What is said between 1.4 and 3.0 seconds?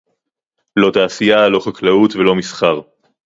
לא חקלאות ולא מסחר